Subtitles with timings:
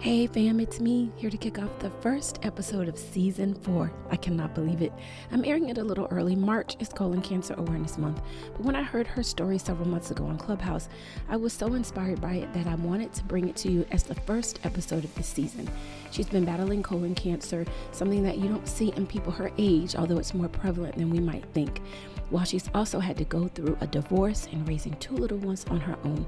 [0.00, 3.92] Hey fam, it's me here to kick off the first episode of season four.
[4.10, 4.94] I cannot believe it.
[5.30, 6.34] I'm airing it a little early.
[6.34, 8.22] March is Colon Cancer Awareness Month.
[8.52, 10.88] But when I heard her story several months ago on Clubhouse,
[11.28, 14.02] I was so inspired by it that I wanted to bring it to you as
[14.02, 15.68] the first episode of this season.
[16.12, 20.16] She's been battling colon cancer, something that you don't see in people her age, although
[20.16, 21.82] it's more prevalent than we might think.
[22.30, 25.80] While she's also had to go through a divorce and raising two little ones on
[25.80, 26.26] her own.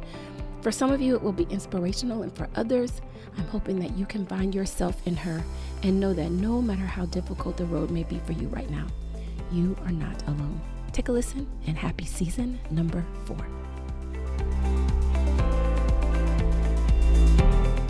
[0.63, 3.03] For some of you, it will be inspirational, and for others,
[3.37, 5.43] I'm hoping that you can find yourself in her
[5.83, 8.87] and know that no matter how difficult the road may be for you right now,
[9.51, 10.61] you are not alone.
[10.93, 13.45] Take a listen and happy season number four.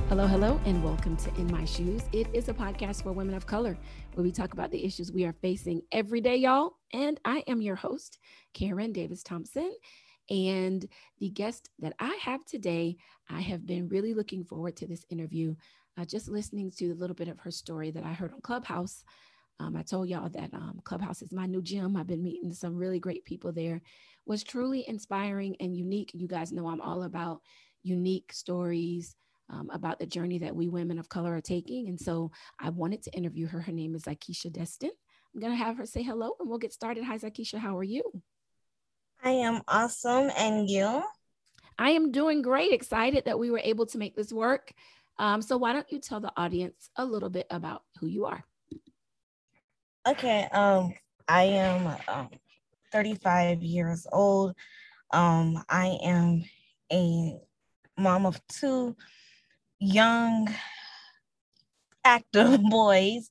[0.08, 2.02] Hello, hello, and welcome to In My Shoes.
[2.12, 3.76] It is a podcast for women of color
[4.14, 6.78] where we talk about the issues we are facing every day, y'all.
[6.94, 8.18] And I am your host,
[8.54, 9.74] Karen Davis Thompson.
[10.30, 10.86] And
[11.18, 12.96] the guest that I have today,
[13.30, 15.54] I have been really looking forward to this interview.
[15.98, 19.04] Uh, just listening to a little bit of her story that I heard on Clubhouse.
[19.60, 21.96] Um, I told y'all that um, Clubhouse is my new gym.
[21.96, 23.82] I've been meeting some really great people there.
[24.26, 26.10] Was truly inspiring and unique.
[26.14, 27.40] You guys know I'm all about
[27.82, 29.16] unique stories
[29.50, 31.88] um, about the journey that we women of color are taking.
[31.88, 33.60] And so I wanted to interview her.
[33.60, 34.90] Her name is Zykeisha Destin.
[35.34, 37.04] I'm going to have her say hello and we'll get started.
[37.04, 37.58] Hi, Zykeisha.
[37.58, 38.02] How are you?
[39.22, 40.30] I am awesome.
[40.36, 41.02] And you?
[41.78, 42.72] I am doing great.
[42.72, 44.72] Excited that we were able to make this work.
[45.18, 48.44] Um, so, why don't you tell the audience a little bit about who you are?
[50.06, 50.48] Okay.
[50.52, 50.94] Um,
[51.28, 52.30] I am um,
[52.90, 54.54] 35 years old.
[55.12, 56.44] Um, I am
[56.92, 57.36] a
[57.96, 58.96] mom of two
[59.78, 60.52] young,
[62.04, 63.30] active boys.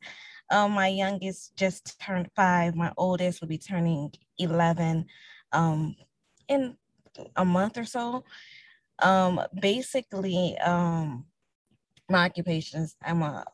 [0.50, 2.75] Um, my youngest just turned five.
[2.75, 5.06] My oldest will be turning 11
[5.52, 5.95] um,
[6.47, 6.75] in
[7.35, 8.23] a month or so.
[8.99, 11.25] Um, basically, um,
[12.09, 13.45] my occupations, I'm a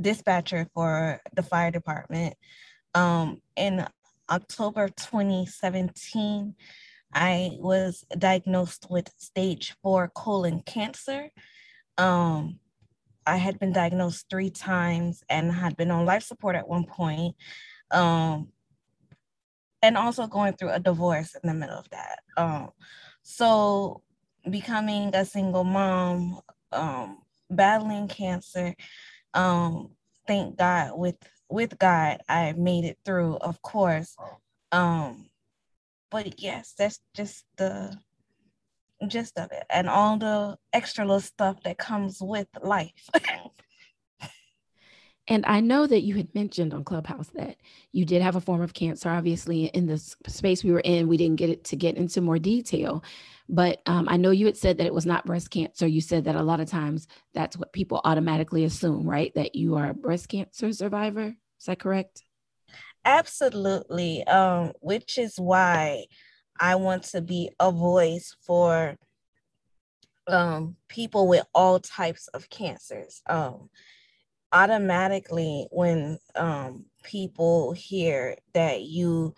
[0.00, 2.34] dispatcher for the fire department.
[2.94, 3.86] Um, in
[4.30, 6.54] October 2017,
[7.12, 11.30] I was diagnosed with stage four colon cancer.
[11.96, 12.58] Um,
[13.26, 17.34] I had been diagnosed three times and had been on life support at one point.
[17.90, 18.48] Um,
[19.82, 22.18] and also going through a divorce in the middle of that.
[22.36, 22.70] Um,
[23.22, 24.02] so
[24.48, 26.40] becoming a single mom,
[26.72, 27.18] um,
[27.50, 28.74] battling cancer,
[29.34, 29.90] um,
[30.26, 31.16] thank God with
[31.50, 34.16] with God I made it through, of course.
[34.70, 35.30] Um,
[36.10, 37.96] but yes, that's just the
[39.06, 43.08] gist of it and all the extra little stuff that comes with life.
[45.30, 47.58] And I know that you had mentioned on Clubhouse that
[47.92, 49.10] you did have a form of cancer.
[49.10, 52.38] Obviously, in the space we were in, we didn't get it to get into more
[52.38, 53.04] detail.
[53.46, 55.86] But um, I know you had said that it was not breast cancer.
[55.86, 59.32] You said that a lot of times that's what people automatically assume, right?
[59.34, 61.34] That you are a breast cancer survivor.
[61.60, 62.22] Is that correct?
[63.04, 64.24] Absolutely.
[64.24, 66.06] Um, which is why
[66.58, 68.96] I want to be a voice for
[70.26, 73.22] um, people with all types of cancers.
[73.28, 73.68] Um,
[74.52, 79.34] automatically when um, people hear that you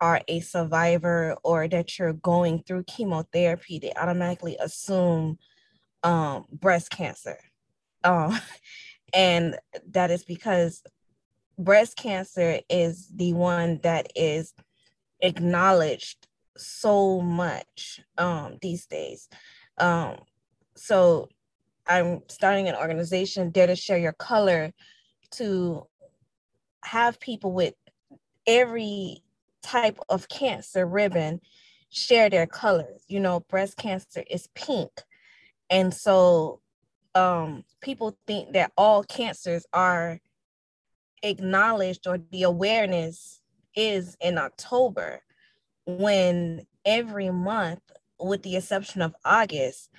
[0.00, 5.38] are a survivor or that you're going through chemotherapy, they automatically assume
[6.02, 7.38] um, breast cancer.
[8.04, 8.38] Um,
[9.14, 9.58] and
[9.90, 10.82] that is because
[11.58, 14.54] breast cancer is the one that is
[15.20, 19.28] acknowledged so much um, these days.
[19.78, 20.18] Um,
[20.76, 21.28] so
[21.88, 24.72] I'm starting an organization, Dare to Share Your Color,
[25.32, 25.86] to
[26.84, 27.74] have people with
[28.46, 29.22] every
[29.62, 31.40] type of cancer ribbon
[31.90, 33.02] share their colors.
[33.08, 34.90] You know, breast cancer is pink.
[35.70, 36.60] And so
[37.14, 40.20] um, people think that all cancers are
[41.22, 43.40] acknowledged or the awareness
[43.74, 45.20] is in October
[45.86, 47.80] when every month,
[48.20, 49.90] with the exception of August,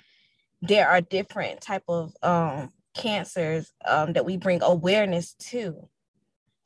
[0.62, 5.88] there are different type of um, cancers um, that we bring awareness to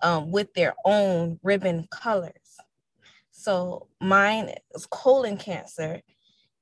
[0.02, 2.32] um, with their own ribbon colors.
[3.30, 6.00] So mine is colon cancer,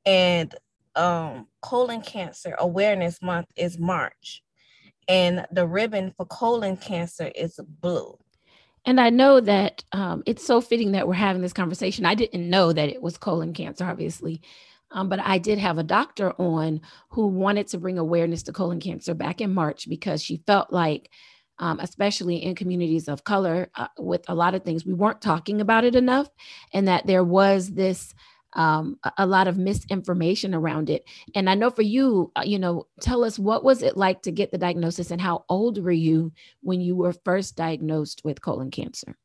[0.05, 0.55] and
[0.95, 4.43] um, colon cancer awareness month is March,
[5.09, 8.19] and the ribbon for colon cancer is blue.
[8.85, 12.05] And I know that um, it's so fitting that we're having this conversation.
[12.05, 14.41] I didn't know that it was colon cancer, obviously.
[14.93, 16.81] Um, but I did have a doctor on
[17.11, 21.11] who wanted to bring awareness to colon cancer back in March because she felt like,
[21.59, 25.61] um, especially in communities of color, uh, with a lot of things, we weren't talking
[25.61, 26.29] about it enough,
[26.73, 28.15] and that there was this
[28.55, 31.05] um, a lot of misinformation around it.
[31.35, 34.31] And I know for you, uh, you know, tell us what was it like to
[34.31, 38.71] get the diagnosis and how old were you when you were first diagnosed with colon
[38.71, 39.17] cancer?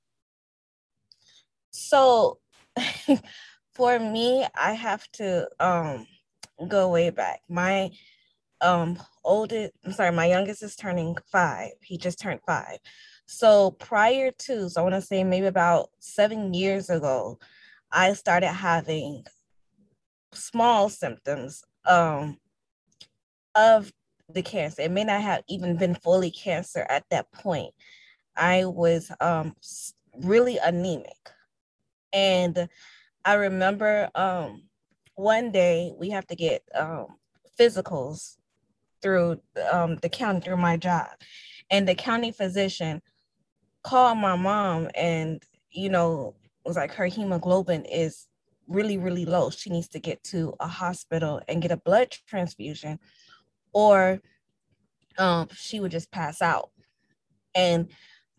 [1.72, 2.40] So
[3.78, 6.08] for me, I have to um,
[6.68, 7.42] go way back.
[7.48, 7.92] My
[8.60, 11.74] um oldest, I'm sorry, my youngest is turning five.
[11.82, 12.80] He just turned five.
[13.28, 17.38] So prior to, so I want to say maybe about seven years ago,
[17.92, 19.26] I started having
[20.34, 22.38] small symptoms um,
[23.54, 23.94] of
[24.34, 24.82] the cancer.
[24.82, 27.76] It may not have even been fully cancer at that point.
[28.36, 29.56] I was um,
[30.16, 31.32] really anemic.
[32.12, 32.68] And
[33.28, 34.64] I remember um,
[35.16, 37.08] one day we have to get um,
[37.60, 38.38] physicals
[39.02, 41.10] through um, the county, through my job.
[41.70, 43.02] And the county physician
[43.84, 46.36] called my mom and, you know,
[46.66, 48.28] was like her hemoglobin is
[48.66, 49.50] really, really low.
[49.50, 52.98] She needs to get to a hospital and get a blood transfusion,
[53.74, 54.22] or
[55.18, 56.70] um, she would just pass out.
[57.54, 57.90] And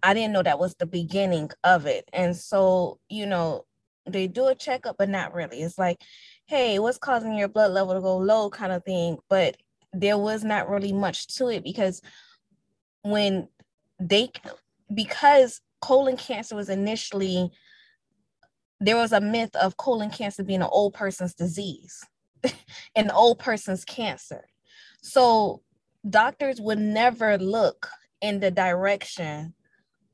[0.02, 2.08] I didn't know that was the beginning of it.
[2.14, 3.66] And so, you know,
[4.12, 5.62] they do a checkup, but not really.
[5.62, 6.00] It's like,
[6.46, 9.18] hey, what's causing your blood level to go low kind of thing.
[9.28, 9.56] But
[9.92, 12.02] there was not really much to it because
[13.02, 13.48] when
[14.00, 14.30] they,
[14.92, 17.50] because colon cancer was initially
[18.80, 22.04] there was a myth of colon cancer being an old person's disease,
[22.94, 24.44] an old person's cancer.
[25.02, 25.62] So
[26.08, 27.88] doctors would never look
[28.20, 29.54] in the direction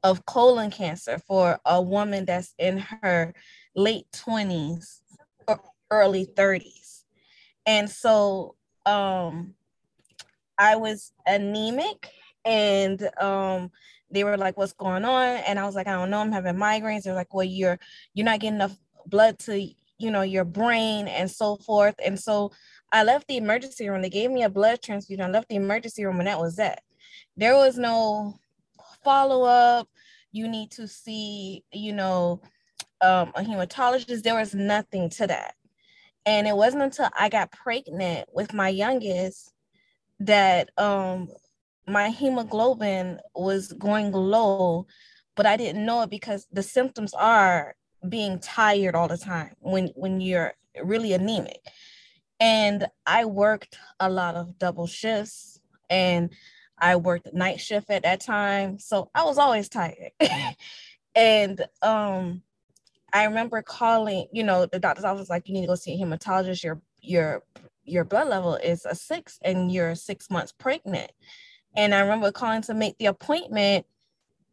[0.02, 3.35] of colon cancer for a woman that's in her
[3.74, 5.00] late 20s
[5.48, 5.60] or
[5.90, 7.04] early 30s.
[7.66, 8.56] And so
[8.86, 9.54] um,
[10.58, 12.10] I was anemic
[12.44, 13.70] and um,
[14.10, 15.38] they were like, what's going on?
[15.46, 17.02] And I was like, I don't know, I'm having migraines.
[17.02, 17.78] They're like, well, you're
[18.14, 18.76] you're not getting enough
[19.06, 19.58] blood to,
[19.98, 21.94] you know, your brain and so forth.
[22.04, 22.52] And so
[22.92, 24.02] I left the emergency room.
[24.02, 25.24] They gave me a blood transfusion.
[25.24, 26.82] I left the emergency room and that was that.
[27.36, 28.38] There was no
[29.02, 29.88] follow-up.
[30.32, 32.40] You need to see, you know,
[33.00, 34.23] um, a hematologist.
[34.23, 35.55] There was nothing to that.
[36.26, 39.52] And it wasn't until I got pregnant with my youngest
[40.20, 41.29] that um
[41.87, 44.87] my hemoglobin was going low,
[45.37, 47.75] but I didn't know it because the symptoms are
[48.08, 51.61] being tired all the time when when you're really anemic.
[52.41, 55.61] And I worked a lot of double shifts
[55.91, 56.32] and
[56.79, 58.79] I worked night shift at that time.
[58.79, 60.12] So I was always tired.
[61.14, 62.43] and um
[63.14, 66.05] I remember calling, you know, the doctor's office like you need to go see a
[66.05, 66.64] hematologist.
[66.64, 67.44] Your your
[67.84, 71.12] your blood level is a six and you're six months pregnant.
[71.76, 73.87] And I remember calling to make the appointment,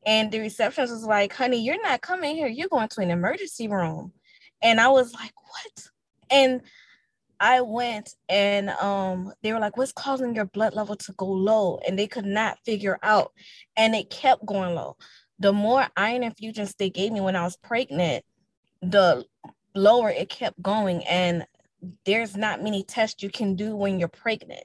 [0.06, 2.48] and the receptionist was like, honey, you're not coming here.
[2.48, 4.14] You're going to an emergency room.
[4.62, 5.88] And I was like, what?
[6.30, 6.62] And
[7.40, 11.80] I went and um, they were like, what's causing your blood level to go low?
[11.88, 13.32] And they could not figure out.
[13.76, 14.98] And it kept going low.
[15.40, 18.24] The more iron infusions they gave me when I was pregnant,
[18.82, 19.26] the
[19.76, 21.04] lower it kept going.
[21.06, 21.46] And
[22.06, 24.64] there's not many tests you can do when you're pregnant.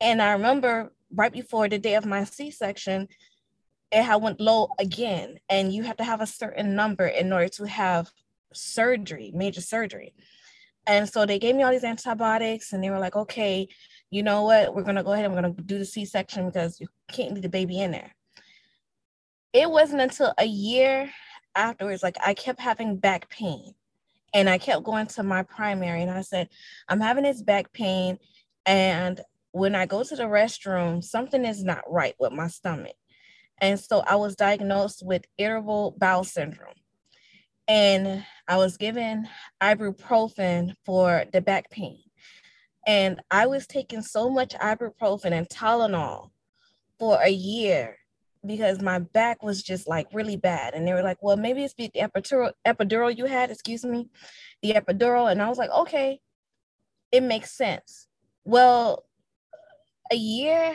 [0.00, 3.08] And I remember right before the day of my C-section,
[3.90, 5.38] it had went low again.
[5.48, 8.10] And you have to have a certain number in order to have
[8.52, 10.14] surgery, major surgery.
[10.86, 13.68] And so they gave me all these antibiotics and they were like, okay,
[14.10, 14.74] you know what?
[14.74, 17.48] We're gonna go ahead and we're gonna do the C-section because you can't leave the
[17.48, 18.14] baby in there.
[19.52, 21.10] It wasn't until a year
[21.56, 23.74] afterwards, like I kept having back pain.
[24.32, 26.48] And I kept going to my primary and I said,
[26.88, 28.18] I'm having this back pain
[28.66, 29.20] and
[29.54, 32.96] when I go to the restroom, something is not right with my stomach.
[33.60, 36.74] And so I was diagnosed with irritable bowel syndrome.
[37.68, 39.28] And I was given
[39.62, 42.00] ibuprofen for the back pain.
[42.84, 46.30] And I was taking so much ibuprofen and Tylenol
[46.98, 47.98] for a year
[48.46, 50.74] because my back was just like really bad.
[50.74, 54.08] And they were like, well, maybe it's the epidural, epidural you had, excuse me,
[54.62, 55.30] the epidural.
[55.30, 56.20] And I was like, okay,
[57.12, 58.06] it makes sense.
[58.44, 59.04] Well,
[60.12, 60.74] a year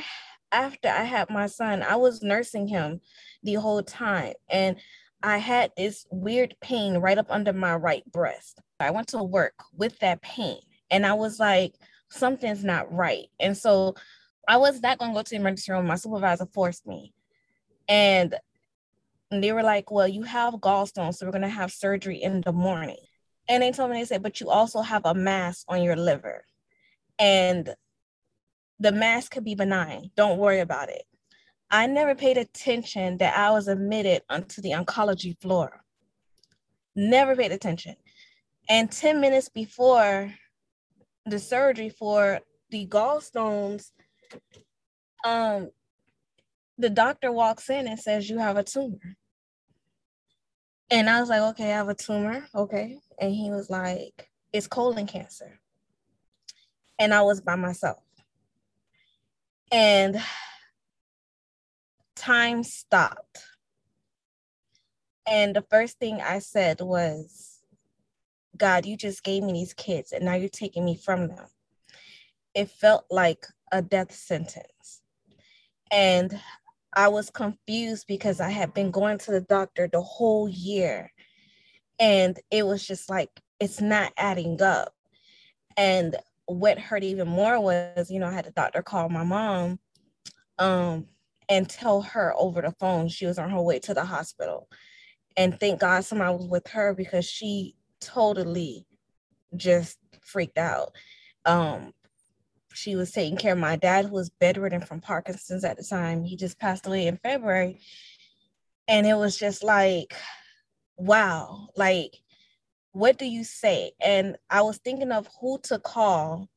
[0.52, 3.02] after I had my son, I was nursing him
[3.44, 4.34] the whole time.
[4.50, 4.78] And
[5.22, 8.60] I had this weird pain right up under my right breast.
[8.80, 10.60] I went to work with that pain
[10.90, 11.76] and I was like,
[12.10, 13.28] something's not right.
[13.40, 13.96] And so
[14.48, 15.88] I was not going to go to the emergency room.
[15.88, 17.14] My supervisor forced me.
[17.90, 18.36] And
[19.32, 22.54] they were like, well, you have gallstones, so we're going to have surgery in the
[22.54, 22.98] morning.
[23.50, 26.46] And they told me, they said, but you also have a mass on your liver.
[27.18, 27.74] And
[28.80, 30.12] the mass could be benign.
[30.16, 31.04] Don't worry about it.
[31.72, 35.84] I never paid attention that I was admitted onto the oncology floor.
[36.96, 37.96] Never paid attention.
[38.70, 40.34] And 10 minutes before
[41.26, 43.92] the surgery for the gallstones,
[45.26, 45.70] um,
[46.80, 49.18] the doctor walks in and says, You have a tumor.
[50.90, 52.48] And I was like, Okay, I have a tumor.
[52.56, 52.98] Okay.
[53.20, 55.60] And he was like, It's colon cancer.
[56.98, 58.04] And I was by myself.
[59.72, 60.20] And
[62.16, 63.44] time stopped.
[65.28, 67.60] And the first thing I said was,
[68.58, 71.46] God, you just gave me these kids and now you're taking me from them.
[72.56, 75.02] It felt like a death sentence.
[75.92, 76.40] And
[76.96, 81.12] I was confused because I had been going to the doctor the whole year.
[82.00, 83.30] And it was just like,
[83.60, 84.94] it's not adding up.
[85.78, 86.16] And
[86.46, 89.80] what hurt even more was, you know, I had the doctor call my mom
[90.58, 91.06] um,
[91.48, 94.68] and tell her over the phone she was on her way to the hospital.
[95.38, 98.86] And thank God somebody was with her because she totally
[99.56, 100.94] just freaked out.
[101.46, 101.94] Um,
[102.80, 106.24] she was taking care of my dad, who was bedridden from Parkinson's at the time.
[106.24, 107.82] He just passed away in February.
[108.88, 110.16] And it was just like,
[110.96, 112.16] wow, like,
[112.92, 113.92] what do you say?
[114.02, 116.48] And I was thinking of who to call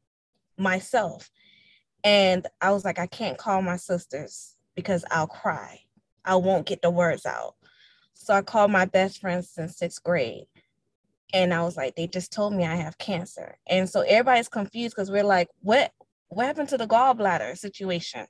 [0.57, 1.31] myself.
[2.05, 5.81] And I was like, I can't call my sisters because I'll cry.
[6.25, 7.57] I won't get the words out.
[8.15, 10.47] So I called my best friend since sixth grade.
[11.35, 13.57] And I was like, they just told me I have cancer.
[13.67, 15.93] And so everybody's confused because we're like, what
[16.33, 18.27] what happened to the gallbladder situation?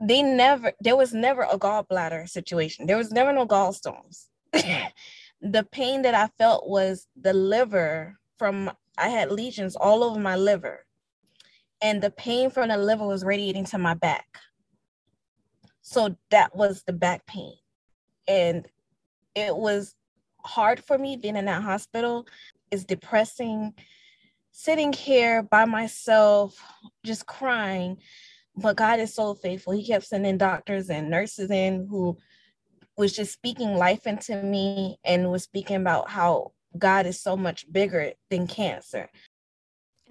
[0.00, 2.86] They never, there was never a gallbladder situation.
[2.86, 4.26] There was never no gallstones.
[4.52, 10.36] the pain that I felt was the liver from, I had lesions all over my
[10.36, 10.84] liver.
[11.80, 14.26] And the pain from the liver was radiating to my back.
[15.82, 17.54] So that was the back pain.
[18.26, 18.66] And
[19.34, 19.94] it was
[20.44, 22.26] hard for me being in that hospital.
[22.70, 23.74] It's depressing
[24.56, 26.56] sitting here by myself,
[27.04, 27.98] just crying.
[28.56, 29.72] But God is so faithful.
[29.72, 32.16] He kept sending doctors and nurses in who
[32.96, 37.70] was just speaking life into me and was speaking about how God is so much
[37.70, 39.10] bigger than cancer.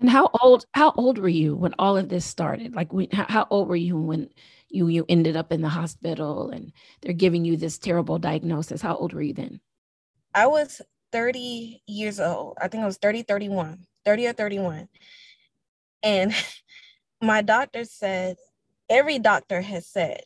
[0.01, 2.75] And how old how old were you when all of this started?
[2.75, 4.29] Like when, how, how old were you when
[4.67, 8.81] you you ended up in the hospital and they're giving you this terrible diagnosis?
[8.81, 9.61] How old were you then?
[10.33, 10.81] I was
[11.13, 12.57] 30 years old.
[12.59, 13.85] I think I was 30 31.
[14.05, 14.87] 30 or 31.
[16.01, 16.33] And
[17.21, 18.37] my doctor said,
[18.89, 20.21] every doctor has said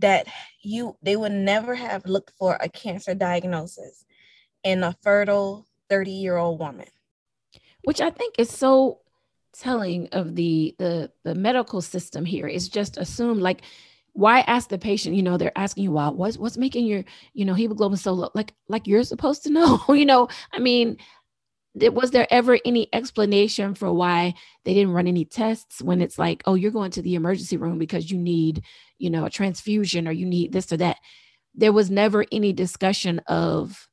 [0.00, 0.26] that
[0.62, 4.04] you they would never have looked for a cancer diagnosis
[4.64, 6.86] in a fertile 30 year old woman.
[7.84, 9.00] Which i think is so
[9.52, 12.46] telling of the the the medical system here.
[12.46, 13.62] Is just assume like
[14.12, 17.44] why ask the patient you know they're asking you well what's what's making your you
[17.44, 18.30] know hemoglobin so low?
[18.34, 20.28] Like like you're supposed to know you know?
[20.52, 20.96] I mean
[21.74, 24.34] was there ever any explanation for why
[24.64, 27.78] they didn't run any tests when it's like oh you're going to the emergency room
[27.78, 28.64] because you need
[28.98, 30.98] you know a transfusion or you need this or that?
[31.54, 33.88] There was never any discussion of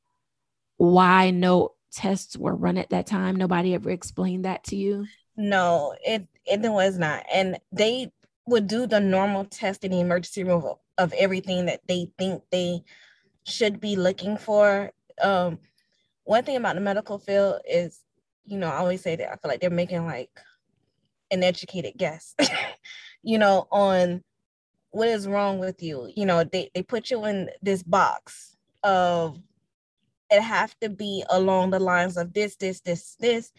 [0.76, 3.36] why no tests were run at that time.
[3.36, 5.06] Nobody ever explained that to you?
[5.36, 7.24] No it it was not.
[7.32, 8.10] And they
[8.46, 12.42] would do the normal test in the emergency room of, of everything that they think
[12.50, 12.82] they
[13.44, 14.90] should be looking for.
[15.22, 15.58] Um
[16.28, 18.00] one thing about the medical field is,
[18.44, 20.28] you know, I always say that I feel like they're making like
[21.30, 22.34] an educated guess,
[23.22, 24.22] you know, on
[24.90, 26.12] what is wrong with you.
[26.14, 29.38] You know, they, they put you in this box of
[30.30, 33.50] it have to be along the lines of this, this, this, this,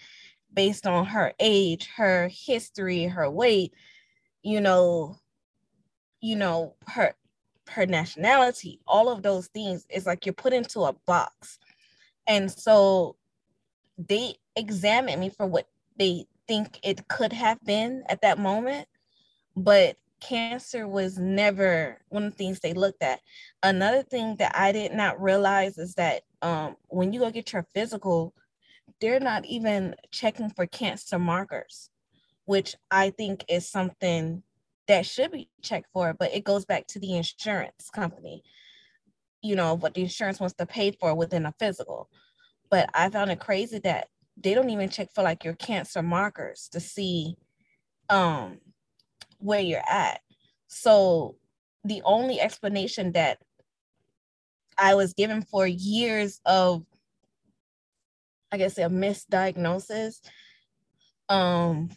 [0.53, 3.73] based on her age, her history, her weight,
[4.43, 5.17] you know,
[6.21, 7.15] you know, her
[7.67, 11.57] her nationality, all of those things is like you're put into a box.
[12.27, 13.15] And so
[13.97, 18.87] they examine me for what they think it could have been at that moment.
[19.55, 23.21] But cancer was never one of the things they looked at.
[23.63, 27.65] Another thing that I did not realize is that um, when you go get your
[27.73, 28.33] physical,
[29.01, 31.89] they're not even checking for cancer markers,
[32.45, 34.43] which I think is something
[34.87, 38.43] that should be checked for, but it goes back to the insurance company
[39.41, 42.09] you know, what the insurance wants to pay for within a physical.
[42.69, 46.69] But I found it crazy that they don't even check for like your cancer markers
[46.71, 47.35] to see
[48.09, 48.59] um
[49.39, 50.21] where you're at.
[50.67, 51.35] So
[51.83, 53.39] the only explanation that
[54.77, 56.83] I was given for years of
[58.51, 60.19] I guess a misdiagnosis
[61.27, 61.89] um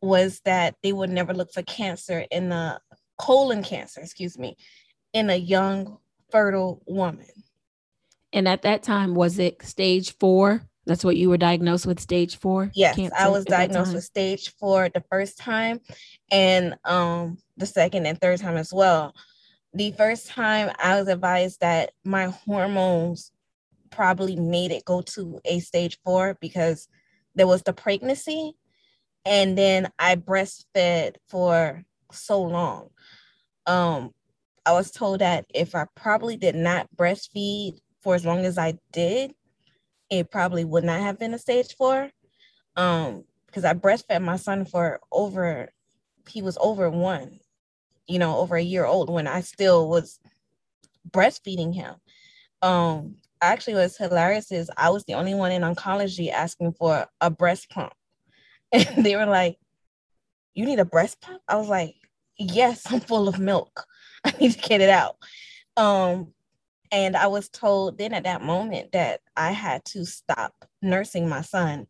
[0.00, 2.80] was that they would never look for cancer in the
[3.18, 4.56] colon cancer, excuse me,
[5.12, 5.98] in a young
[6.30, 7.26] fertile woman.
[8.32, 10.62] And at that time, was it stage four?
[10.84, 12.70] That's what you were diagnosed with, stage four?
[12.74, 15.80] Yes, I was diagnosed with stage four the first time,
[16.30, 19.14] and um the second and third time as well.
[19.74, 23.32] The first time I was advised that my hormones
[23.90, 26.88] probably made it go to a stage four because
[27.34, 28.52] there was the pregnancy,
[29.24, 32.90] and then I breastfed for so long.
[33.66, 34.14] Um,
[34.66, 38.74] I was told that if I probably did not breastfeed for as long as I
[38.92, 39.32] did,
[40.10, 42.10] it probably would not have been a stage four.
[42.76, 45.70] Um, because I breastfed my son for over,
[46.28, 47.40] he was over one,
[48.08, 50.18] you know, over a year old when I still was
[51.10, 51.94] breastfeeding him.
[52.62, 57.30] Um, actually, what's hilarious is I was the only one in oncology asking for a
[57.30, 57.92] breast pump,
[58.72, 59.58] and they were like,
[60.54, 61.94] "You need a breast pump?" I was like,
[62.38, 63.86] "Yes, I'm full of milk.
[64.24, 65.16] I need to get it out."
[65.76, 66.32] Um,
[66.92, 71.42] and I was told then at that moment that I had to stop nursing my
[71.42, 71.86] son.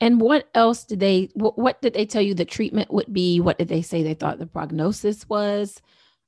[0.00, 3.40] And what else did they, what, what did they tell you the treatment would be?
[3.40, 5.80] What did they say they thought the prognosis was?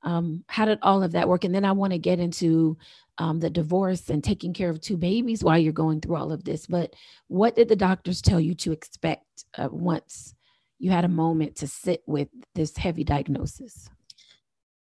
[0.03, 1.43] Um, how did all of that work?
[1.43, 2.77] And then I want to get into
[3.17, 6.43] um, the divorce and taking care of two babies while you're going through all of
[6.43, 6.67] this.
[6.67, 6.95] But
[7.27, 10.35] what did the doctors tell you to expect uh, once
[10.79, 13.89] you had a moment to sit with this heavy diagnosis?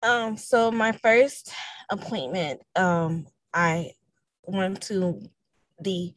[0.02, 1.52] Um, so my first
[1.90, 3.92] appointment, um, I
[4.44, 5.20] went to
[5.78, 6.14] the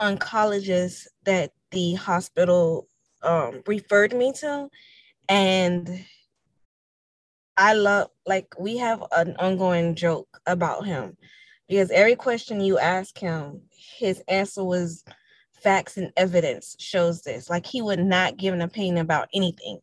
[0.00, 2.88] oncologist that the hospital
[3.22, 4.68] um, referred me to,
[5.28, 6.04] and
[7.58, 11.16] I love like we have an ongoing joke about him
[11.68, 13.62] because every question you ask him,
[13.98, 15.04] his answer was
[15.62, 17.50] facts and evidence shows this.
[17.50, 19.80] Like he would not give an opinion about anything,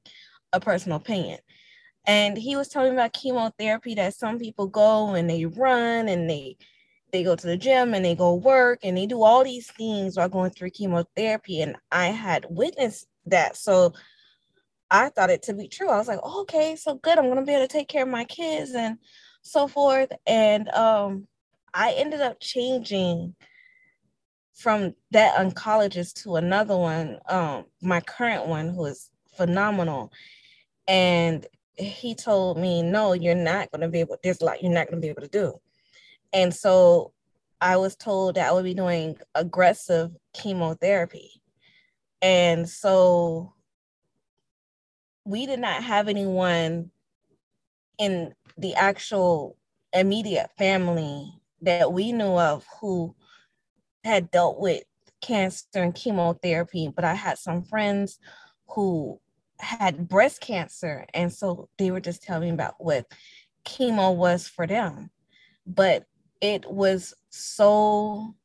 [0.53, 1.37] a personal opinion
[2.07, 6.29] and he was telling me about chemotherapy that some people go and they run and
[6.29, 6.57] they
[7.11, 10.17] they go to the gym and they go work and they do all these things
[10.17, 11.61] while going through chemotherapy.
[11.61, 13.57] And i had witnessed that.
[13.57, 13.93] So
[14.91, 15.89] i thought it to be true.
[15.89, 17.17] I was like oh, okay so good.
[17.17, 18.97] I'm going to be able to take care of my kids and
[19.41, 20.11] so forth.
[20.27, 21.27] And um
[21.73, 23.35] i ended up changing
[24.53, 30.11] from that oncologist to another one um my current one who is phenomenal.
[30.87, 34.71] And he told me, no, you're not going to be able, there's a lot you're
[34.71, 35.59] not going to be able to do.
[36.33, 37.13] And so
[37.61, 41.41] I was told that I would be doing aggressive chemotherapy.
[42.21, 43.53] And so
[45.25, 46.91] we did not have anyone
[47.97, 49.57] in the actual
[49.93, 53.15] immediate family that we knew of who
[54.03, 54.83] had dealt with
[55.21, 58.19] cancer and chemotherapy, but I had some friends
[58.67, 59.19] who
[59.59, 61.05] had breast cancer.
[61.13, 63.05] And so they were just telling me about what
[63.65, 65.09] chemo was for them.
[65.65, 66.05] But
[66.41, 68.35] it was so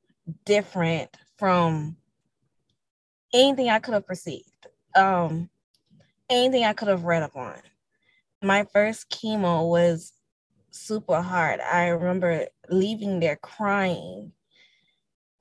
[0.44, 1.96] different from
[3.32, 5.50] anything I could have perceived, um,
[6.28, 7.58] anything I could have read up on.
[8.42, 10.12] My first chemo was
[10.70, 11.60] super hard.
[11.60, 14.32] I remember leaving there crying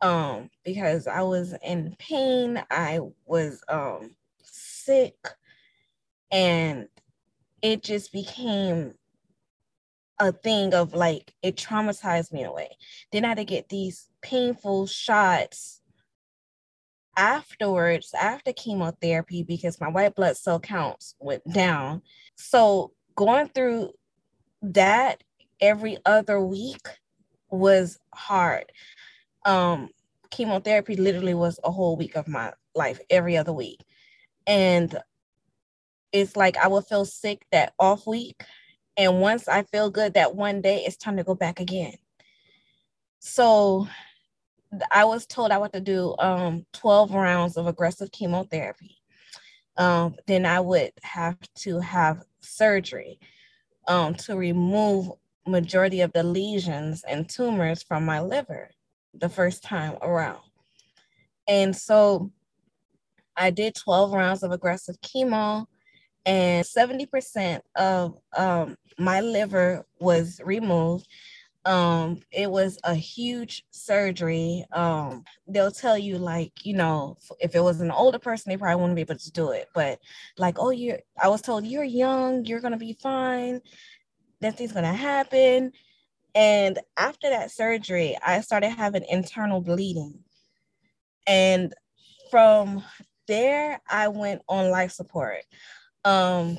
[0.01, 2.63] um because I was in pain.
[2.71, 5.15] I was um sick
[6.31, 6.87] and
[7.61, 8.93] it just became
[10.19, 12.69] a thing of like it traumatized me in a way.
[13.11, 15.81] Then I had to get these painful shots
[17.15, 22.01] afterwards, after chemotherapy, because my white blood cell counts went down.
[22.35, 23.91] So going through
[24.61, 25.23] that
[25.59, 26.87] every other week
[27.49, 28.65] was hard.
[29.45, 29.89] Um,
[30.31, 33.83] chemotherapy literally was a whole week of my life every other week.
[34.47, 34.97] And
[36.11, 38.43] it's like I will feel sick that off week.
[38.97, 41.93] And once I feel good that one day, it's time to go back again.
[43.19, 43.87] So
[44.91, 48.97] I was told I would to do um, 12 rounds of aggressive chemotherapy.
[49.77, 53.19] Um, then I would have to have surgery
[53.87, 55.11] um, to remove
[55.47, 58.69] majority of the lesions and tumors from my liver
[59.13, 60.41] the first time around.
[61.47, 62.31] And so
[63.35, 65.65] I did 12 rounds of aggressive chemo
[66.25, 71.07] and 70% of um, my liver was removed.
[71.65, 74.65] Um, it was a huge surgery.
[74.71, 78.81] Um, they'll tell you, like, you know, if it was an older person, they probably
[78.81, 79.67] wouldn't be able to do it.
[79.73, 79.99] But,
[80.37, 83.61] like, oh, you're, I was told you're young, you're going to be fine,
[84.41, 85.73] nothing's going to happen.
[86.33, 90.19] And after that surgery, I started having internal bleeding.
[91.27, 91.73] And
[92.31, 92.83] from
[93.27, 95.43] there, I went on life support
[96.05, 96.57] um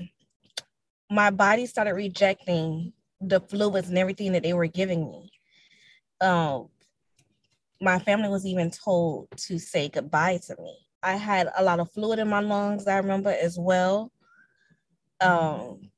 [1.11, 5.31] my body started rejecting the fluids and everything that they were giving me.
[6.21, 6.69] Um,
[7.81, 10.79] my family was even told to say goodbye to me.
[11.03, 14.13] I had a lot of fluid in my lungs, I remember as well.
[15.21, 15.91] Um,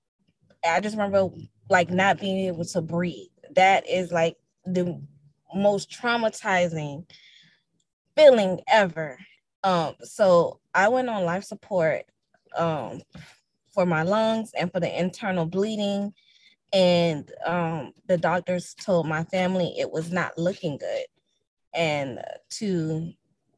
[0.64, 1.28] I just remember
[1.68, 3.28] like not being able to breathe.
[3.54, 5.00] That is like the
[5.54, 7.04] most traumatizing
[8.16, 9.18] feeling ever.
[9.64, 12.04] Um, so I went on life support
[12.56, 13.02] um
[13.72, 16.12] for my lungs and for the internal bleeding.
[16.72, 21.06] And um, the doctors told my family it was not looking good
[21.74, 23.12] and to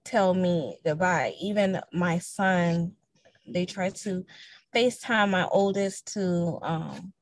[0.04, 1.34] tell me goodbye.
[1.40, 2.92] Even my son,
[3.46, 4.24] they tried to
[4.74, 7.12] FaceTime my oldest to um,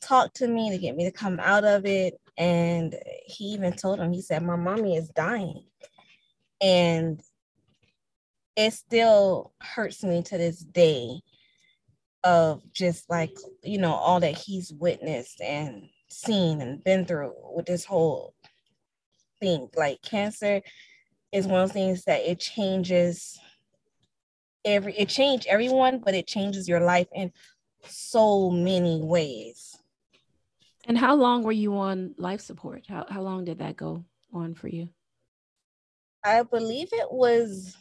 [0.00, 2.14] talk to me to get me to come out of it.
[2.36, 2.94] And
[3.24, 5.64] he even told him, he said, My mommy is dying.
[6.60, 7.20] And
[8.58, 11.20] it still hurts me to this day
[12.24, 13.30] of just like,
[13.62, 18.34] you know, all that he's witnessed and seen and been through with this whole
[19.40, 19.68] thing.
[19.76, 20.60] Like cancer
[21.30, 23.38] is one of those things that it changes
[24.64, 27.30] every it changed everyone, but it changes your life in
[27.84, 29.78] so many ways.
[30.88, 32.86] And how long were you on life support?
[32.88, 34.88] How how long did that go on for you?
[36.24, 37.76] I believe it was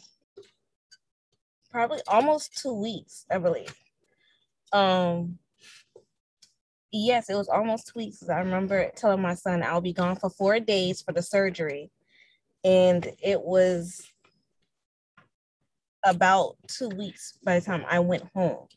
[1.69, 3.73] probably almost two weeks, I believe.
[4.73, 5.39] Um
[6.91, 8.27] yes, it was almost two weeks.
[8.27, 11.91] I remember telling my son I'll be gone for four days for the surgery.
[12.63, 14.11] And it was
[16.05, 18.67] about two weeks by the time I went home.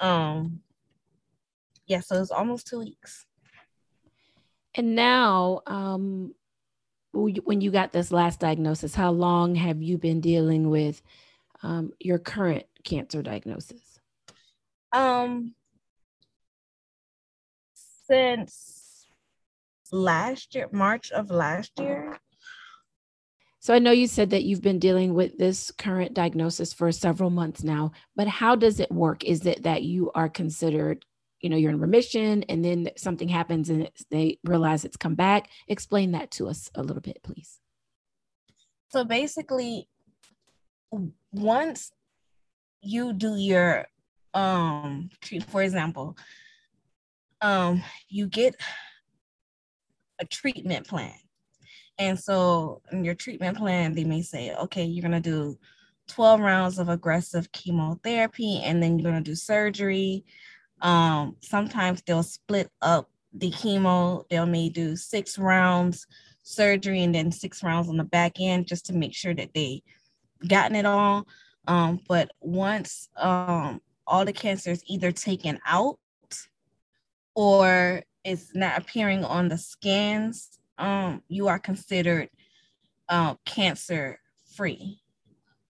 [0.00, 0.60] Um
[1.86, 3.26] yeah, so it was almost two weeks.
[4.74, 6.34] And now, um,
[7.12, 11.00] when you got this last diagnosis, how long have you been dealing with
[11.64, 13.98] um, your current cancer diagnosis?
[14.92, 15.54] Um,
[18.06, 19.06] since
[19.90, 22.20] last year, March of last year.
[23.60, 27.30] So I know you said that you've been dealing with this current diagnosis for several
[27.30, 29.24] months now, but how does it work?
[29.24, 31.06] Is it that you are considered,
[31.40, 35.48] you know, you're in remission and then something happens and they realize it's come back?
[35.66, 37.58] Explain that to us a little bit, please.
[38.90, 39.88] So basically,
[41.34, 41.90] once
[42.80, 43.86] you do your
[44.34, 46.16] um treat for example,
[47.40, 48.54] um, you get
[50.20, 51.14] a treatment plan.
[51.98, 55.58] And so in your treatment plan, they may say, okay, you're going to do
[56.08, 60.24] 12 rounds of aggressive chemotherapy and then you're going to do surgery.
[60.80, 66.06] Um, sometimes they'll split up the chemo, they'll may do six rounds
[66.44, 69.82] surgery and then six rounds on the back end just to make sure that they
[70.46, 71.26] gotten it all.
[71.66, 75.98] Um, but once um, all the cancer is either taken out
[77.34, 82.28] or it's not appearing on the scans, um, you are considered
[83.08, 84.18] uh, cancer
[84.56, 85.00] free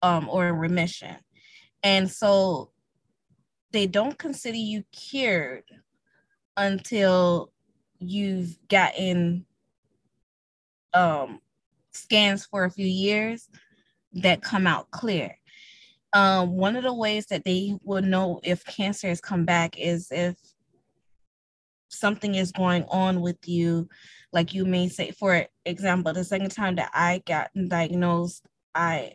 [0.02, 1.16] um, or in remission.
[1.82, 2.70] And so
[3.72, 5.64] they don't consider you cured
[6.56, 7.52] until
[7.98, 9.46] you've gotten
[10.92, 11.40] um,
[11.92, 13.48] scans for a few years
[14.14, 15.36] that come out clear.
[16.12, 20.08] Um, one of the ways that they will know if cancer has come back is
[20.10, 20.36] if
[21.90, 23.88] something is going on with you.
[24.32, 28.44] Like you may say for example the second time that i got diagnosed
[28.74, 29.12] i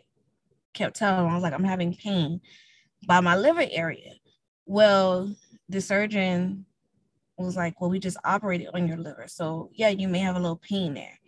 [0.74, 2.40] kept telling i was like i'm having pain
[3.06, 4.12] by my liver area.
[4.66, 5.34] Well
[5.68, 6.66] the surgeon
[7.38, 10.40] was like well we just operated on your liver so yeah you may have a
[10.40, 11.18] little pain there.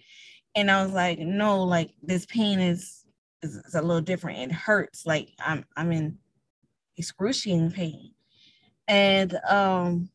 [0.55, 3.05] And i was like no like this pain is
[3.43, 6.19] is, is a little different it hurts like i'm i'm in
[6.97, 8.13] excruciating pain
[8.89, 10.11] and um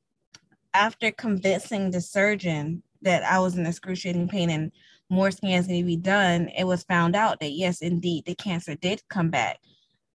[0.73, 4.71] after convincing the surgeon that I was in excruciating pain and
[5.09, 8.75] more scans need to be done, it was found out that yes, indeed, the cancer
[8.75, 9.59] did come back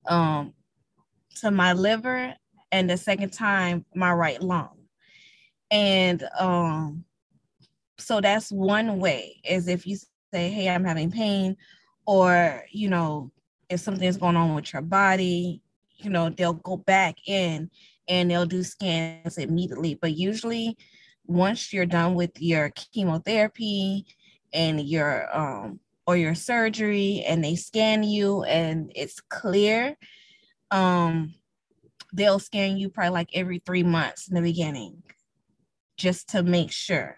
[0.07, 0.53] um,
[1.37, 2.35] to my liver
[2.71, 4.77] and the second time my right lung.
[5.71, 7.05] And um,
[7.99, 9.97] so that's one way is if you
[10.33, 11.57] say, hey, I'm having pain,
[12.07, 13.31] or you know,
[13.69, 15.63] if something's going on with your body,
[15.97, 17.71] you know, they'll go back in
[18.09, 19.95] and they'll do scans immediately.
[19.95, 20.77] But usually,
[21.27, 24.07] once you're done with your chemotherapy
[24.53, 29.97] and your um or your surgery and they scan you and it's clear,
[30.71, 31.35] um,
[32.13, 35.03] they'll scan you probably like every three months in the beginning,
[35.97, 37.17] just to make sure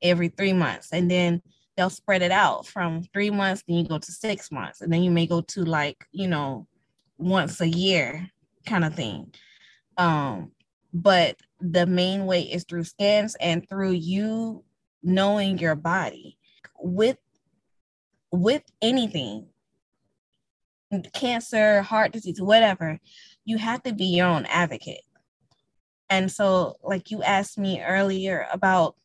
[0.00, 0.88] every three months.
[0.92, 1.42] And then
[1.76, 5.02] they'll spread it out from three months, then you go to six months, and then
[5.02, 6.66] you may go to like, you know,
[7.18, 8.28] once a year
[8.66, 9.32] kind of thing.
[9.96, 10.52] Um,
[10.92, 14.64] but the main way is through scans and through you
[15.02, 16.38] knowing your body.
[16.78, 17.18] With
[18.30, 19.46] with anything
[21.12, 22.98] cancer, heart disease, whatever,
[23.44, 25.02] you have to be your own advocate.
[26.10, 28.96] And so, like you asked me earlier about,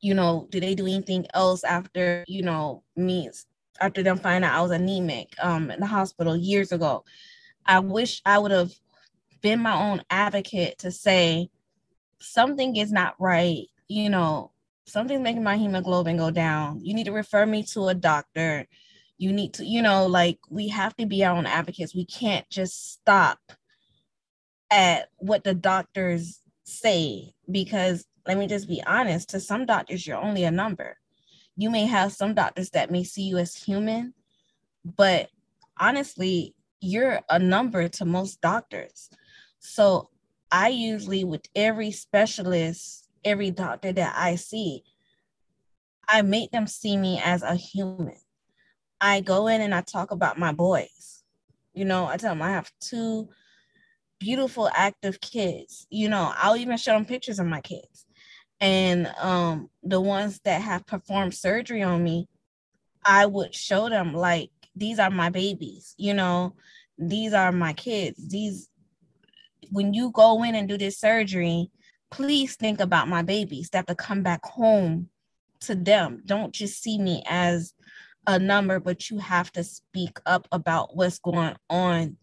[0.00, 3.30] you know, do they do anything else after, you know, me,
[3.80, 7.04] after them finding out I was anemic um, in the hospital years ago?
[7.66, 8.72] I wish I would have
[9.40, 11.48] been my own advocate to say
[12.20, 14.52] something is not right, you know,
[14.86, 16.80] something's making my hemoglobin go down.
[16.84, 18.66] You need to refer me to a doctor
[19.22, 22.48] you need to you know like we have to be our own advocates we can't
[22.50, 23.38] just stop
[24.70, 30.16] at what the doctors say because let me just be honest to some doctors you're
[30.16, 30.98] only a number
[31.56, 34.14] you may have some doctors that may see you as human
[34.84, 35.28] but
[35.78, 39.10] honestly you're a number to most doctors
[39.58, 40.08] so
[40.50, 44.82] i usually with every specialist every doctor that i see
[46.08, 48.16] i make them see me as a human
[49.02, 51.24] I go in and I talk about my boys.
[51.74, 53.28] You know, I tell them I have two
[54.20, 55.88] beautiful, active kids.
[55.90, 58.06] You know, I'll even show them pictures of my kids.
[58.62, 62.28] And um, the ones that have performed surgery on me,
[63.04, 66.54] I would show them like these are my babies, you know,
[66.96, 68.28] these are my kids.
[68.28, 68.68] These
[69.72, 71.70] when you go in and do this surgery,
[72.10, 75.08] please think about my babies that have to come back home
[75.62, 76.22] to them.
[76.24, 77.74] Don't just see me as
[78.26, 82.16] a number, but you have to speak up about what's going on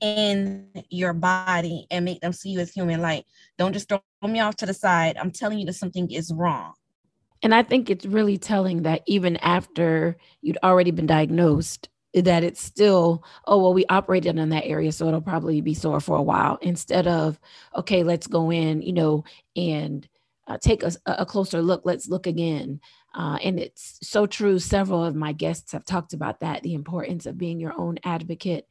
[0.00, 3.00] in your body and make them see you as human.
[3.00, 3.24] Like,
[3.56, 5.16] don't just throw me off to the side.
[5.16, 6.74] I'm telling you that something is wrong.
[7.42, 12.62] And I think it's really telling that even after you'd already been diagnosed, that it's
[12.62, 16.22] still, oh, well, we operated in that area, so it'll probably be sore for a
[16.22, 17.38] while instead of,
[17.76, 19.24] okay, let's go in, you know,
[19.56, 20.06] and
[20.48, 21.82] uh, take a, a closer look.
[21.84, 22.80] Let's look again.
[23.14, 24.58] Uh, and it's so true.
[24.58, 28.66] Several of my guests have talked about that the importance of being your own advocate.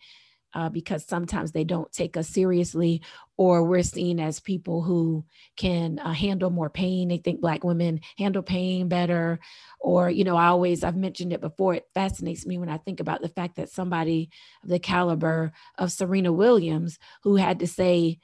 [0.51, 3.03] Uh, because sometimes they don't take us seriously,
[3.39, 5.23] or we're seen as people who
[5.55, 7.07] can uh, handle more pain.
[7.07, 9.39] They think Black women handle pain better.
[9.79, 12.99] Or, you know, I always, I've mentioned it before, it fascinates me when I think
[12.99, 14.29] about the fact that somebody
[14.61, 18.19] of the caliber of Serena Williams, who had to say,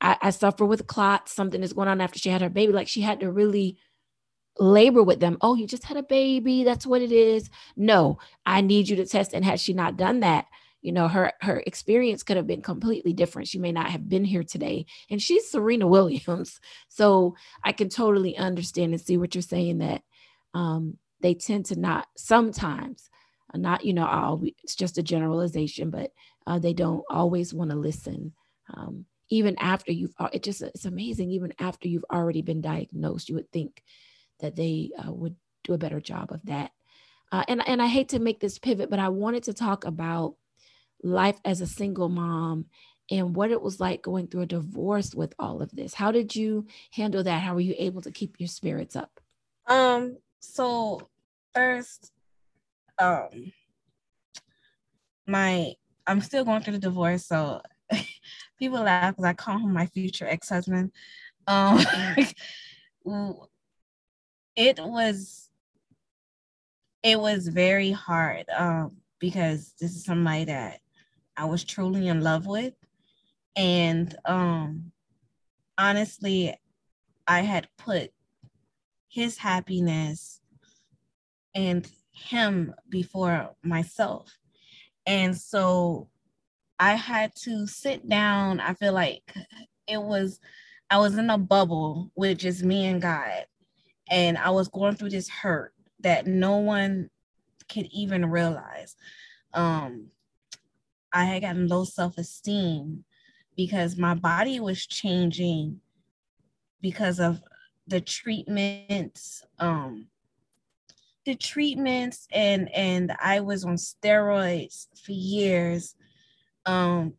[0.00, 2.88] I, I suffer with clots, something is going on after she had her baby, like
[2.88, 3.78] she had to really
[4.58, 5.38] labor with them.
[5.40, 6.64] Oh, you just had a baby.
[6.64, 7.48] That's what it is.
[7.76, 9.34] No, I need you to test.
[9.34, 10.46] And had she not done that,
[10.82, 13.48] you know, her her experience could have been completely different.
[13.48, 14.86] She may not have been here today.
[15.10, 16.60] And she's Serena Williams.
[16.88, 20.02] So I can totally understand and see what you're saying that
[20.52, 23.08] um, they tend to not sometimes
[23.54, 26.12] uh, not you know all it's just a generalization but
[26.46, 28.32] uh, they don't always want to listen
[28.74, 33.34] um, even after you've it just it's amazing even after you've already been diagnosed you
[33.34, 33.82] would think
[34.40, 36.72] that they uh, would do a better job of that.
[37.30, 40.34] Uh, and, and I hate to make this pivot, but I wanted to talk about
[41.02, 42.66] life as a single mom
[43.10, 45.94] and what it was like going through a divorce with all of this.
[45.94, 47.42] How did you handle that?
[47.42, 49.20] How were you able to keep your spirits up?
[49.66, 51.08] Um, so
[51.54, 52.12] first,
[52.98, 53.52] um,
[55.26, 55.74] my
[56.06, 57.62] I'm still going through the divorce, so
[58.58, 60.92] people laugh because I call him my future ex-husband.
[61.46, 61.84] Um,
[64.56, 65.50] it was
[67.02, 70.81] it was very hard um, because this is somebody that
[71.36, 72.74] I was truly in love with.
[73.56, 74.92] And um,
[75.78, 76.54] honestly,
[77.26, 78.12] I had put
[79.08, 80.40] his happiness
[81.54, 84.38] and him before myself.
[85.06, 86.08] And so
[86.78, 88.60] I had to sit down.
[88.60, 89.34] I feel like
[89.86, 90.40] it was,
[90.90, 93.46] I was in a bubble with just me and God
[94.10, 97.08] and I was going through this hurt that no one
[97.72, 98.94] could even realize.
[99.54, 100.08] Um,
[101.12, 103.04] I had gotten low self esteem
[103.56, 105.80] because my body was changing
[106.80, 107.42] because of
[107.86, 110.06] the treatments, um,
[111.24, 115.94] the treatments, and and I was on steroids for years,
[116.66, 117.14] um,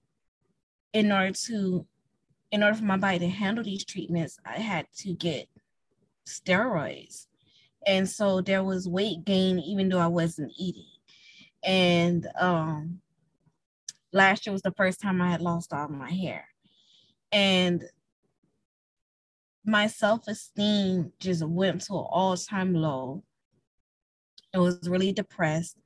[0.93, 1.85] in order to,
[2.51, 5.47] in order for my body to handle these treatments, I had to get
[6.25, 7.27] steroids.
[7.85, 10.85] And so there was weight gain even though I wasn't eating.
[11.63, 13.01] And um
[14.13, 16.45] last year was the first time I had lost all my hair.
[17.31, 17.83] And
[19.65, 23.23] my self-esteem just went to an all-time low.
[24.53, 25.77] I was really depressed.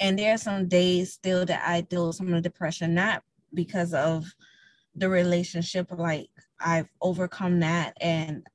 [0.00, 3.22] And there are some days still that I deal with some of the depression, not
[3.52, 4.26] because of
[4.94, 8.46] the relationship, like I've overcome that and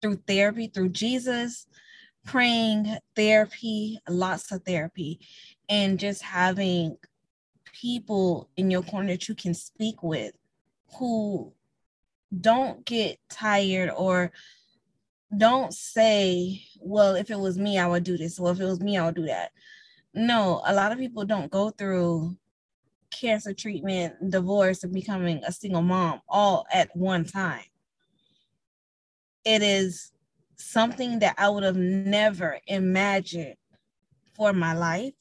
[0.00, 1.66] through therapy, through Jesus,
[2.24, 5.20] praying, therapy, lots of therapy,
[5.68, 6.96] and just having
[7.80, 10.32] people in your corner that you can speak with
[10.98, 11.52] who
[12.40, 14.32] don't get tired or
[15.36, 18.40] don't say, well, if it was me, I would do this.
[18.40, 19.52] Well, if it was me, I would do that.
[20.14, 22.36] No, a lot of people don't go through
[23.10, 27.64] cancer treatment, divorce, and becoming a single mom all at one time.
[29.44, 30.12] It is
[30.56, 33.54] something that I would have never imagined
[34.34, 35.14] for my life.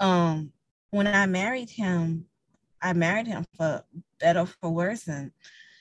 [0.00, 0.52] Um,
[0.94, 2.26] when I married him,
[2.80, 3.82] I married him for
[4.20, 5.32] better for worse, and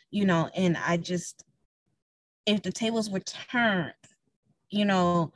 [0.10, 1.46] you know, and I just
[2.48, 3.94] if the tables were turned,
[4.70, 5.32] you know,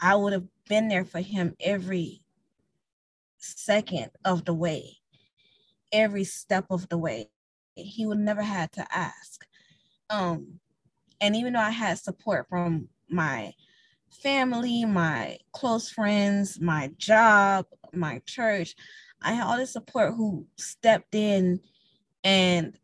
[0.00, 2.22] I would have been there for him every
[3.38, 4.98] second of the way,
[5.92, 7.28] every step of the way.
[7.74, 9.44] He would never had to ask.
[10.10, 10.60] Um,
[11.20, 13.52] and even though I had support from my
[14.10, 18.74] family, my close friends, my job, my church,
[19.22, 21.60] I had all this support who stepped in
[22.24, 22.78] and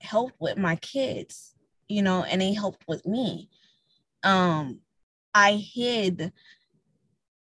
[0.00, 1.54] helped with my kids,
[1.88, 3.48] you know, and they helped with me.
[4.22, 4.80] Um,
[5.34, 6.32] I hid,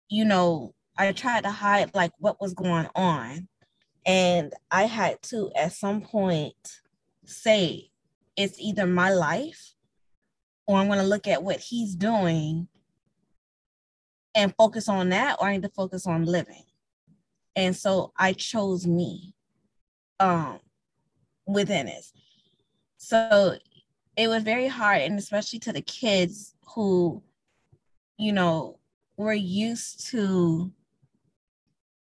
[0.09, 3.47] you know, I tried to hide like what was going on.
[4.05, 6.81] And I had to at some point
[7.25, 7.89] say,
[8.37, 9.73] it's either my life
[10.67, 12.67] or I'm going to look at what he's doing
[14.35, 16.63] and focus on that, or I need to focus on living.
[17.55, 19.33] And so I chose me
[20.19, 20.59] um,
[21.47, 22.05] within it.
[22.97, 23.57] So
[24.17, 27.21] it was very hard, and especially to the kids who,
[28.17, 28.79] you know,
[29.17, 30.71] were used to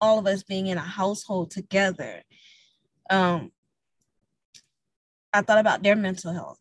[0.02, 2.24] all of us being in a household together.
[3.10, 3.52] Um,
[5.34, 6.60] I thought about their mental health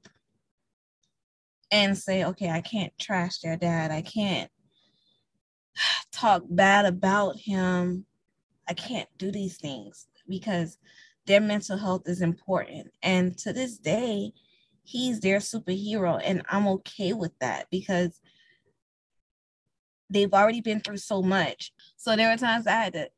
[1.71, 3.91] and say, okay, I can't trash their dad.
[3.91, 4.51] I can't
[6.13, 8.07] talk bad about him.
[8.69, 10.79] I can't do these things because
[11.27, 12.91] their mental health is important.
[13.03, 14.33] And to this day,
[14.83, 16.21] he's their superhero.
[16.23, 18.21] And I'm okay with that because
[20.11, 21.73] they've already been through so much.
[21.97, 23.11] So there were times I had to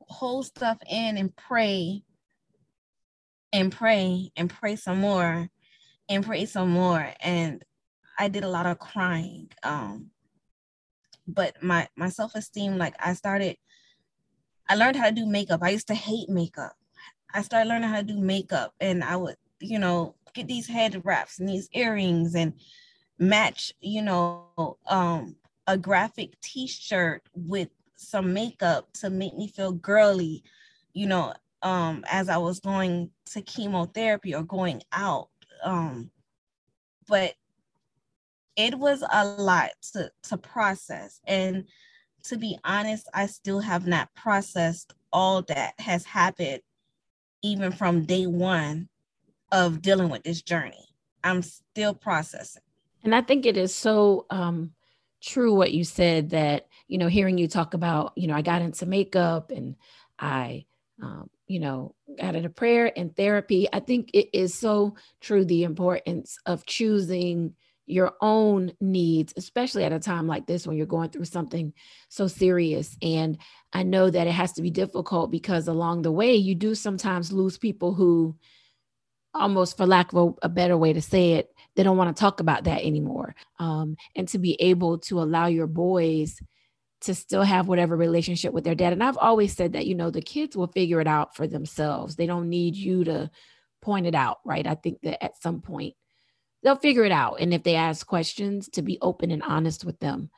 [0.00, 2.02] hold stuff in and pray
[3.52, 5.48] and pray and pray some more
[6.08, 7.12] and pray some more.
[7.20, 7.64] And
[8.18, 9.50] I did a lot of crying.
[9.62, 10.10] Um,
[11.26, 13.56] but my my self-esteem, like I started,
[14.68, 15.60] I learned how to do makeup.
[15.62, 16.76] I used to hate makeup.
[17.34, 21.00] I started learning how to do makeup and I would, you know, get these head
[21.04, 22.54] wraps and these earrings and
[23.18, 30.42] match, you know, um, a graphic t-shirt with some makeup to make me feel girly,
[30.92, 35.28] you know, um, as I was going to chemotherapy or going out.
[35.64, 36.10] Um,
[37.08, 37.34] but
[38.56, 41.20] it was a lot to, to process.
[41.26, 41.64] And
[42.24, 46.60] to be honest, I still have not processed all that has happened,
[47.42, 48.88] even from day one
[49.50, 50.88] of dealing with this journey.
[51.24, 52.62] I'm still processing.
[53.04, 54.72] And I think it is so um,
[55.20, 58.62] true what you said that, you know, hearing you talk about, you know, I got
[58.62, 59.76] into makeup and
[60.18, 60.66] I,
[61.02, 63.68] um, you know, got into prayer and therapy.
[63.72, 67.54] I think it is so true the importance of choosing
[67.86, 71.72] your own needs, especially at a time like this when you're going through something
[72.08, 72.96] so serious.
[73.02, 73.38] And
[73.72, 77.32] I know that it has to be difficult because along the way, you do sometimes
[77.32, 78.36] lose people who,
[79.34, 82.20] almost for lack of a, a better way to say it, they don't want to
[82.20, 83.34] talk about that anymore.
[83.58, 86.38] Um, and to be able to allow your boys
[87.02, 88.92] to still have whatever relationship with their dad.
[88.92, 92.14] And I've always said that, you know, the kids will figure it out for themselves.
[92.14, 93.30] They don't need you to
[93.80, 94.66] point it out, right?
[94.66, 95.94] I think that at some point
[96.62, 97.40] they'll figure it out.
[97.40, 100.30] And if they ask questions, to be open and honest with them.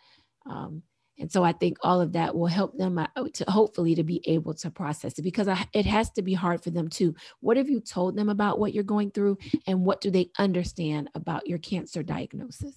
[0.46, 0.82] Um,
[1.18, 4.20] and so I think all of that will help them uh, to hopefully to be
[4.28, 7.14] able to process it because I, it has to be hard for them too.
[7.40, 11.10] What have you told them about what you're going through and what do they understand
[11.14, 12.74] about your cancer diagnosis?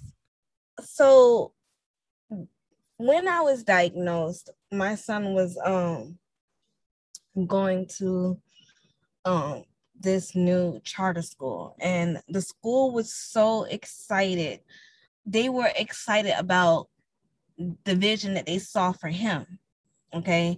[0.81, 1.53] So
[2.97, 6.19] when I was diagnosed, my son was um
[7.47, 8.39] going to
[9.25, 9.63] um
[9.99, 14.59] this new charter school and the school was so excited.
[15.25, 16.87] They were excited about
[17.57, 19.59] the vision that they saw for him
[20.13, 20.57] okay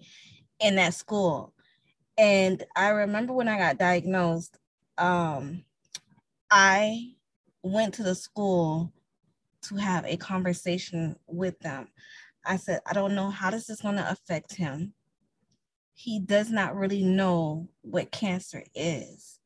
[0.59, 1.53] in that school.
[2.17, 4.57] And i remember when i got diagnosed
[4.97, 5.63] um
[6.51, 7.13] i
[7.63, 8.91] went to the school
[9.61, 11.87] to have a conversation with them.
[12.45, 14.93] I said i don't know how this is going to affect him
[15.99, 19.37] he does not really know what cancer is.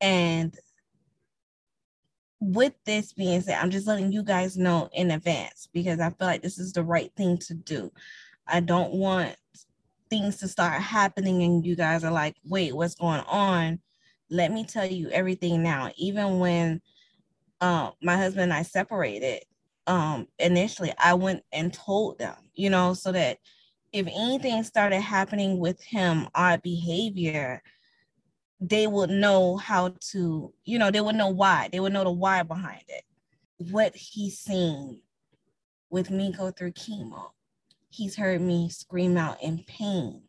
[0.00, 0.52] And
[2.40, 6.26] with this being said, I'm just letting you guys know in advance because I feel
[6.26, 7.92] like this is the right thing to do.
[8.48, 9.36] I don't want
[10.08, 13.78] things to start happening and you guys are like, wait, what's going on?
[14.28, 15.92] Let me tell you everything now.
[15.96, 16.82] Even when
[17.60, 19.44] uh, my husband and I separated,
[19.86, 23.38] um, initially, I went and told them, you know, so that
[23.92, 27.62] if anything started happening with him, odd behavior,
[28.60, 31.68] they would know how to, you know, they would know why.
[31.72, 33.02] They would know the why behind it.
[33.70, 35.00] What he's seen
[35.90, 37.30] with me go through chemo,
[37.88, 40.22] he's heard me scream out in pain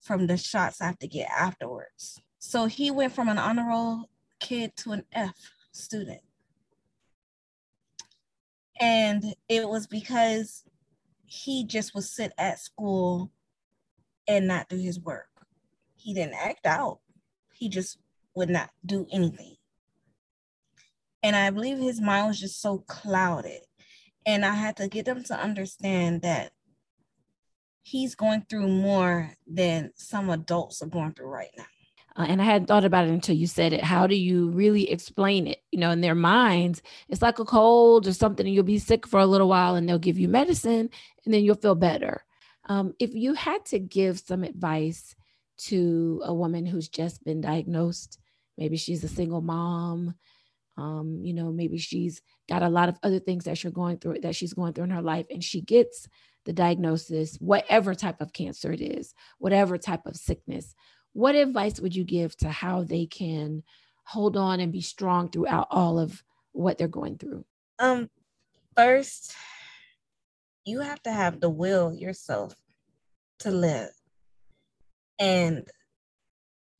[0.00, 2.20] from the shots I have to get afterwards.
[2.38, 4.08] So he went from an honor roll
[4.38, 5.34] kid to an F
[5.72, 6.20] student.
[8.78, 10.62] And it was because
[11.26, 13.30] he just would sit at school
[14.28, 15.28] and not do his work.
[15.94, 17.00] He didn't act out
[17.56, 17.98] he just
[18.34, 19.56] would not do anything.
[21.22, 23.62] And I believe his mind was just so clouded.
[24.26, 26.52] And I had to get them to understand that
[27.82, 31.64] he's going through more than some adults are going through right now.
[32.16, 33.84] Uh, and I hadn't thought about it until you said it.
[33.84, 35.58] How do you really explain it?
[35.70, 39.06] You know, in their minds, it's like a cold or something, and you'll be sick
[39.06, 40.88] for a little while and they'll give you medicine
[41.24, 42.24] and then you'll feel better.
[42.68, 45.14] Um, if you had to give some advice
[45.56, 48.18] to a woman who's just been diagnosed.
[48.58, 50.14] Maybe she's a single mom.
[50.76, 54.20] Um, you know, maybe she's got a lot of other things that she's going through
[54.20, 56.06] that she's going through in her life, and she gets
[56.44, 60.74] the diagnosis, whatever type of cancer it is, whatever type of sickness.
[61.16, 63.62] What advice would you give to how they can
[64.04, 67.46] hold on and be strong throughout all of what they're going through?
[67.78, 68.10] Um,
[68.76, 69.34] first,
[70.66, 72.54] you have to have the will yourself
[73.38, 73.88] to live
[75.18, 75.66] and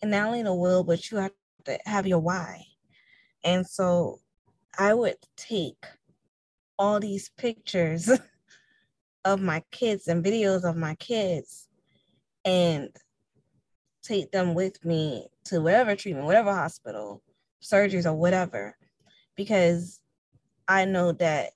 [0.03, 1.32] and not only the will but you have
[1.64, 2.62] to have your why
[3.43, 4.18] and so
[4.78, 5.82] i would take
[6.78, 8.11] all these pictures
[9.24, 11.68] of my kids and videos of my kids
[12.45, 12.91] and
[14.07, 17.23] take them with me to whatever treatment whatever hospital
[17.63, 18.77] surgeries or whatever
[19.37, 20.01] because
[20.69, 21.51] i know that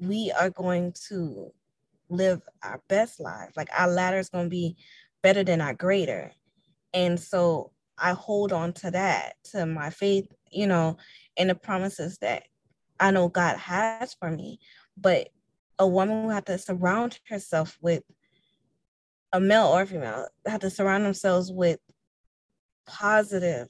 [0.00, 1.50] we are going to
[2.08, 4.76] live our best life like our latter is going to be
[5.26, 6.30] better than our greater.
[6.94, 10.98] And so I hold on to that, to my faith, you know,
[11.36, 12.44] and the promises that
[13.00, 14.60] I know God has for me.
[14.96, 15.30] But
[15.80, 18.04] a woman will have to surround herself with
[19.32, 21.78] a male or female, have to surround themselves with
[22.86, 23.68] positive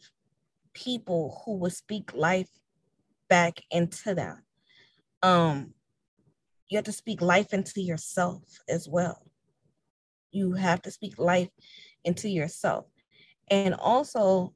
[0.75, 2.51] people who will speak life
[3.29, 4.43] back into them.
[5.23, 5.75] Um,
[6.69, 9.23] you have to speak life into yourself as well.
[10.33, 11.49] You have to speak life
[12.05, 12.87] into yourself.
[13.51, 14.55] And also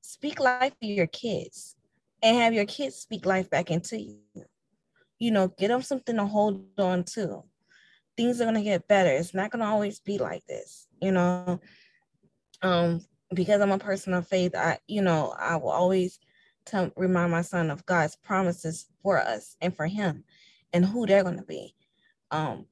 [0.00, 1.76] speak life to your kids
[2.22, 4.20] and have your kids speak life back into you.
[5.18, 7.42] You know get them something to hold on to
[8.16, 9.10] things are going to get better.
[9.10, 11.60] It's not going to always be like this you know?
[12.62, 13.04] Um
[13.34, 16.20] because i'm a person of faith i you know i will always
[16.64, 20.22] tell remind my son of god's promises for us and for him
[20.72, 21.74] and who they're going to be.
[22.30, 22.66] Um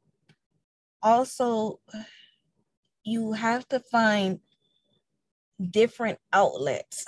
[1.02, 1.80] also
[3.02, 4.38] you have to find
[5.70, 7.04] different outlets.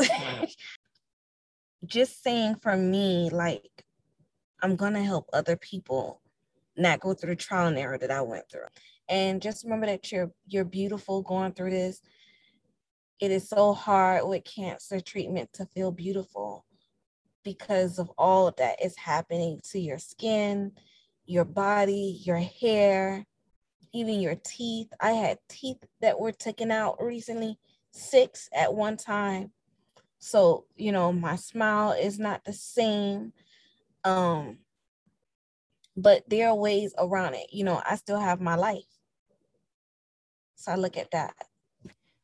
[1.87, 3.85] Just saying for me, like,
[4.63, 6.21] I'm gonna help other people
[6.77, 8.67] not go through the trial and error that I went through.
[9.09, 12.01] And just remember that you're you're beautiful going through this.
[13.21, 16.67] It is so hard with cancer treatment to feel beautiful
[17.45, 20.73] because of all that is happening to your skin,
[21.25, 23.25] your body, your hair,
[23.95, 24.89] even your teeth.
[25.01, 27.59] I had teeth that were taken out recently,
[27.93, 29.53] six at one time.
[30.19, 33.33] So, you know, my smile is not the same.
[34.05, 34.59] Um,
[35.97, 37.47] but there are ways around it.
[37.53, 38.85] You know, I still have my life.
[40.57, 41.35] So I look at that.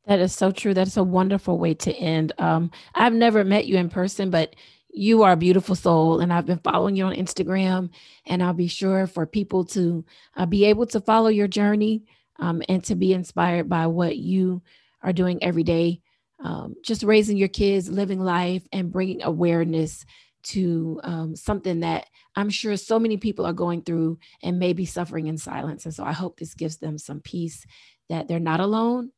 [0.06, 0.74] That is so true.
[0.74, 2.32] That's a wonderful way to end.
[2.38, 4.56] Um, I've never met you in person, but
[4.92, 7.88] you are a beautiful soul and i've been following you on instagram
[8.26, 10.04] and i'll be sure for people to
[10.36, 12.04] uh, be able to follow your journey
[12.38, 14.62] um, and to be inspired by what you
[15.02, 16.00] are doing every day
[16.44, 20.04] um, just raising your kids living life and bringing awareness
[20.42, 25.26] to um, something that i'm sure so many people are going through and maybe suffering
[25.26, 27.64] in silence and so i hope this gives them some peace
[28.08, 29.10] that they're not alone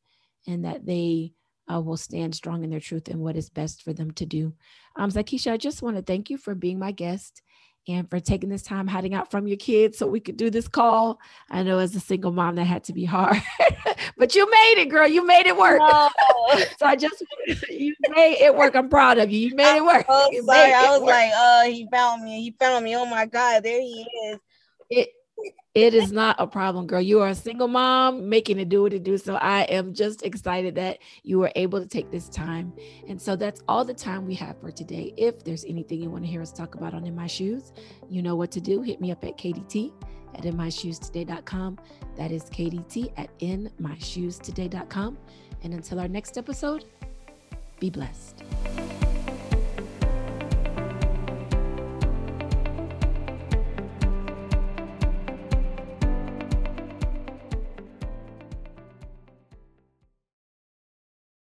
[0.47, 1.31] and that they
[1.71, 4.53] uh, will stand strong in their truth and what is best for them to do.
[4.95, 7.41] Um, Zakisha, I just want to thank you for being my guest
[7.87, 10.67] and for taking this time hiding out from your kids so we could do this
[10.67, 11.19] call.
[11.49, 13.41] I know as a single mom that had to be hard,
[14.17, 15.07] but you made it, girl.
[15.07, 15.79] You made it work.
[15.79, 16.09] No.
[16.77, 17.23] so I just
[17.69, 18.75] you made it work.
[18.75, 19.49] I'm proud of you.
[19.49, 20.05] You made it work.
[20.09, 20.73] Oh, sorry.
[20.73, 21.09] I was work.
[21.09, 22.41] like, oh, he found me.
[22.41, 22.95] He found me.
[22.95, 24.39] Oh my God, there he is.
[24.89, 25.09] It
[25.75, 27.01] it is not a problem, girl.
[27.01, 29.17] You are a single mom making it do what it do.
[29.17, 32.71] So I am just excited that you were able to take this time.
[33.09, 35.13] And so that's all the time we have for today.
[35.17, 37.73] If there's anything you want to hear us talk about on In My Shoes,
[38.09, 38.81] you know what to do.
[38.81, 39.91] Hit me up at KDT
[40.35, 41.79] at inmyshoestoday.com.
[42.15, 45.17] That is KDT at inmyshoestoday.com.
[45.63, 46.85] And until our next episode,
[47.79, 48.43] be blessed.